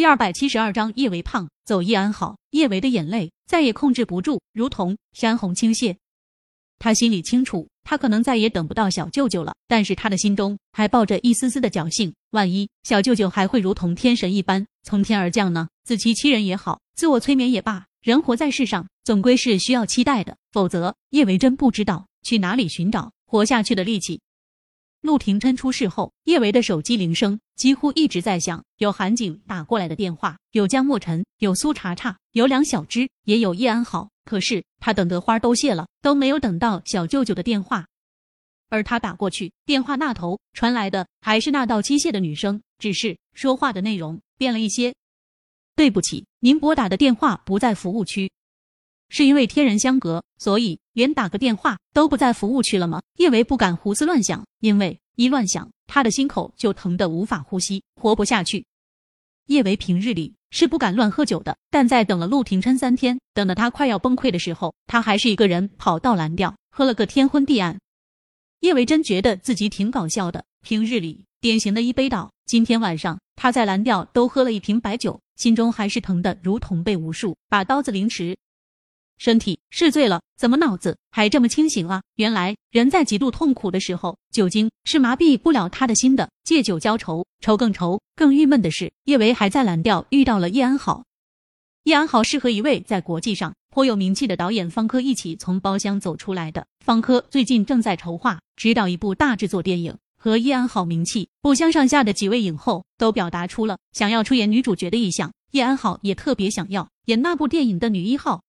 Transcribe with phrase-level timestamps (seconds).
[0.00, 5.94] 第二百七十二章叶维胖走叶安好，叶维的眼泪再也控制不住，如同山洪倾泻。
[6.78, 15.68] 他心里清楚，他可能再也等不到小舅舅了，但是他的心中还抱着一丝丝的侥幸，万一小舅舅还会如同天神一般从天而降呢？
[15.84, 24.18] 自欺欺人也好，自我催眠也罢，人活在世上，总归是需要期待的，否则叶维真不知道去哪里寻找活下去的力气。
[25.00, 34.10] 陆廷琛出事后，叶维的手机铃声几乎一直在响，有韩景打过来的电话，有江墨尘，有苏茶茶，有梁小芝，也有叶安好。
[34.24, 37.86] 可是他等的花都谢了，都没有等到小舅舅的电话。
[38.68, 44.94] 而他打过去，电话那头传来的还是那道机械的女声，只是说话的内容变了一些。
[45.74, 48.30] 对不起，您拨打的电话不在服务区。
[49.10, 53.02] 是因为天人相隔，所以连打个电话都不在服务区了吗？
[53.18, 58.64] 叶维不敢胡思乱想，因为一乱想，他的心口就疼得无法呼吸，活不下去。
[59.46, 67.78] 叶维平日里是不敢乱喝酒的，但在等了陆廷琛三天，等得他快要崩溃的时候，他还是一个人跑到蓝调喝了个天昏地暗。
[68.60, 78.36] 叶维真觉得自己挺搞笑的，平日里典型的一杯倒，今天晚上他在蓝调都喝了一瓶白酒，心中还是疼的如同被无数把刀子凌迟。
[79.20, 82.00] 身体是醉了，怎么脑子还这么清醒啊？
[82.14, 86.30] 原来人在极度痛苦的时候，酒精是麻痹不了他的心的。
[86.42, 88.00] 借酒浇愁，愁更愁。
[88.16, 91.04] 更郁闷的是，叶维还在蓝调遇到了叶安好。
[91.84, 96.66] 叶安好是和一位在国际上颇有名气的导演方科一起从包厢走出来的。
[96.82, 105.30] 方科最近正在筹划指导一部大制作电影，和叶安好名气不相上下的几位影后都表达出了想要出演女主角的意向。
[105.50, 108.42] 叶安好也特别想要演那部电影的女一号。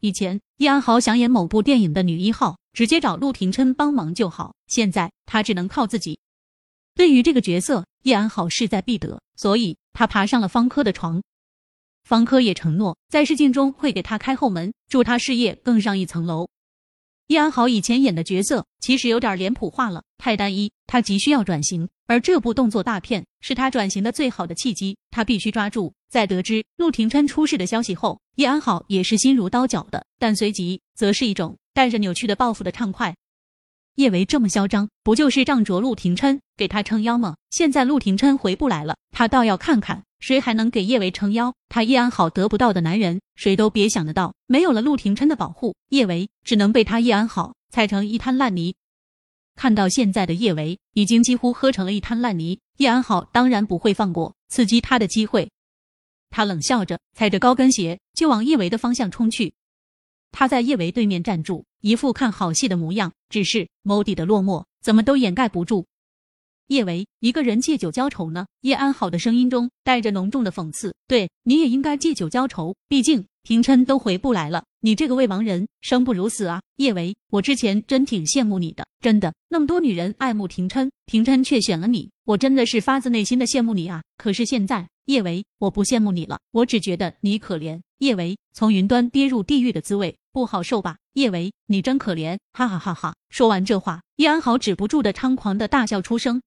[0.00, 4.54] 以前叶安好想演某部电影的女一号，直接找陆廷琛帮忙就好。
[4.68, 6.20] 现在他只能靠自己。
[6.94, 11.20] 对于这个角色，叶安好势在必得，所以他爬上了方科的床。
[12.04, 16.48] 方科也承诺在试镜中会给他开后门，助他事业更上一层楼。
[17.26, 21.88] 叶安好以前演的角色其实有点脸谱化了，太单一，他急需要转型。
[22.06, 25.92] 而这部动作大片是他转型的最好的契机，他必须抓住。
[26.08, 33.14] 在得知陆廷琛出事的消息后，叶安好也是心如刀绞的，但随即则是一种带着扭曲的报复的畅快。
[33.96, 37.36] 叶维这么嚣张，不就是仗着陆廷琛给他撑腰吗？
[37.50, 41.52] 现在陆廷琛回不来了，他倒要看看谁还能给叶维撑腰。
[41.68, 44.34] 他叶安好得不到的男人，谁都别想得到。
[44.46, 48.76] 没有了陆廷琛的保护，叶维只能被他叶安好踩成一滩烂泥。
[49.56, 55.50] 看到现在的叶维已经几乎喝成了一滩烂泥，叶安好当然不会放过刺激他的机会。
[56.30, 59.52] 他冷笑着，踩着高跟鞋就往叶维的方向冲去。
[60.30, 65.86] 他在叶维对面站住，一副看好戏的模样，只是眸底的落寞怎么都掩盖不住。
[66.66, 68.46] 叶维一个人借酒浇愁呢？
[68.60, 70.94] 叶安好的声音中带着浓重的讽刺。
[71.06, 76.60] 对，你也应该借酒浇愁，毕竟廷琛都回不来了，你这个未亡人生不如死啊！
[76.76, 84.02] 叶维，我之前真挺羡慕你的，真的，那么多女人爱慕廷琛，廷琛却选了你，我真的是发自内心的羡慕你啊！
[84.18, 84.86] 可是现在。
[85.08, 87.80] 叶维，我不羡慕你了，我只觉得你可怜。
[87.96, 90.98] 叶维，从云端跌入地狱的滋味不好受吧？
[91.14, 93.14] 叶维，你真可怜，哈哈哈哈！
[93.30, 96.42] 说完这话，叶安好止不住的猖狂的大笑出声，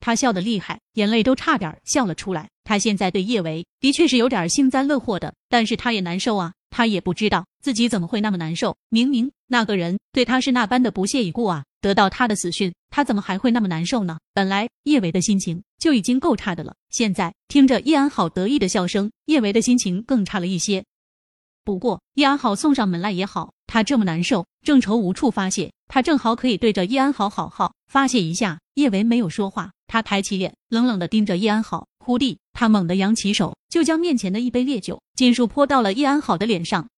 [0.00, 2.48] 他笑得厉害，眼泪都差点笑了出来。
[2.64, 6.54] 他现在对叶维的确是有点幸灾乐祸的，但是他也难受啊。
[6.70, 14.18] 他也不知道自己怎么会那么难受，明明那个人对他是那般的不屑一顾啊，得到他的死讯，他怎么还会那么难受呢？
[14.34, 20.84] 本来叶维的心情就已经够差的了，现在听着叶安好得意的笑声，叶维的心情更差了一些。
[21.64, 28.60] 不过叶安好送上门来也好，他这么难受，正愁无处发泄，他正好可以对着叶安好好好发泄一下。
[28.74, 31.86] 叶维没有说话，他抬起脸，冷冷的盯着叶安好。
[31.98, 36.88] 忽地，他猛地扬起手，就将面前的一杯烈酒尽数泼到了叶安好的脸上。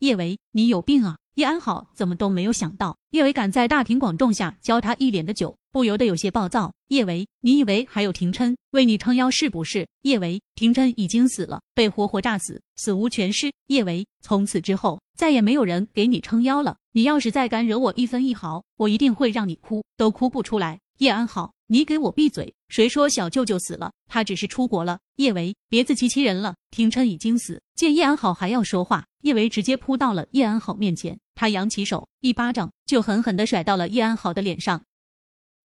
[0.00, 1.18] 叶维，你有病啊！
[1.34, 6.72] 叶安好怎么都没有想到，叶维敢在大庭广众下浇他一脸的酒，不由得有些暴躁。
[6.88, 9.88] 叶维，你以为还有廷琛为你撑腰是不是？
[10.02, 13.52] 叶维，廷琛已经死了，被活活炸死，死无全尸。
[13.66, 16.76] 叶维，从此之后再也没有人给你撑腰了。
[16.92, 20.78] 你要是再敢惹我一分一毫，我一定会让你哭都哭不出来。
[20.98, 21.52] 叶安好。
[21.66, 22.54] 你给我闭嘴！
[22.68, 23.90] 谁说小舅舅死了？
[24.06, 24.98] 他只是出国了。
[25.16, 26.54] 叶维，别自欺欺人了。
[26.70, 27.62] 廷琛已经死。
[27.74, 34.84] 见叶安好还要说话，叶维直接扑到了叶安好面前，他扬起手，一巴掌就狠狠地甩到了叶安好的脸上。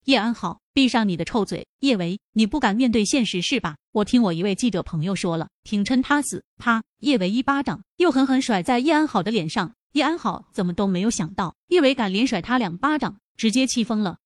[0.05, 1.67] 叶安好，闭上你的臭嘴！
[1.81, 3.75] 叶维，你不敢面对现实是吧？
[3.91, 6.45] 我听我一位记者朋友说了，廷琛他死。
[6.57, 6.81] 啪！
[6.99, 9.73] 叶维一巴掌又狠狠甩在叶安好的脸上。
[9.91, 14.17] 叶安好怎么都没有想到，叶维敢连甩他两巴掌，直接气疯了。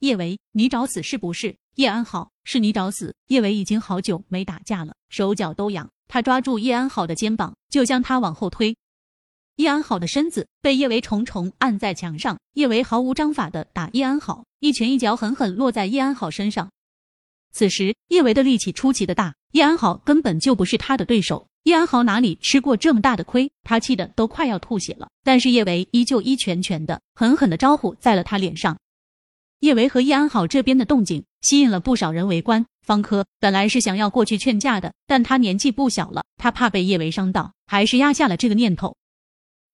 [0.00, 1.56] 叶维，你找死是不是？
[1.74, 3.14] 叶安好，是你找死！
[3.26, 5.90] 叶维已经好久没打架了，手脚都痒。
[6.06, 8.76] 他抓住叶安好的肩膀，就将他往后推。
[9.56, 16.70] 叶安好的身子被叶维重重按在墙上，叶维毫无章法的打叶安好，一拳一脚狠狠落在叶安好身上。
[17.50, 21.48] 此时叶维的力气出奇的大，叶安好根本就不是他的对手。
[21.64, 25.08] 叶安好哪里吃过这么大的亏，他气得都快要吐血了。
[25.24, 28.78] 但是叶维依旧一拳拳的狠狠的招呼在了他脸上。
[29.60, 32.66] 叶维和叶安好这边的动静吸引了不少人围观。
[32.80, 38.96] 方科本来是想要过去劝架的，但他年纪不小了，他怕被叶维伤到，还是压下了这个念头。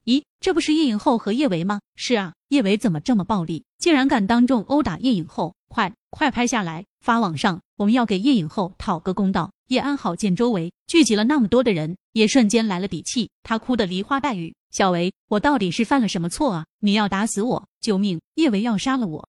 [0.05, 1.81] 咦，这不是叶影后和叶维吗？
[1.97, 5.55] 是啊，叶维怎么这么暴力，竟然敢当众殴打叶影后？
[5.69, 9.53] 快快拍下来发网上，我们要给叶影后讨个公道。
[9.69, 14.55] 叶安好见周围聚集了那么多的人，也瞬间来了底气，他哭得梨花带雨。
[14.71, 16.67] 小维，我到底是犯了什么错啊？
[16.81, 17.69] 你要打死我！
[17.81, 18.21] 救命！
[18.35, 19.29] 叶维要杀了我！